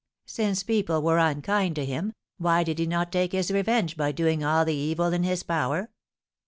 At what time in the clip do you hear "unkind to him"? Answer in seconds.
1.19-2.13